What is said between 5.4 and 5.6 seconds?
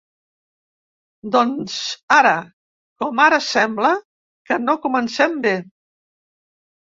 bé.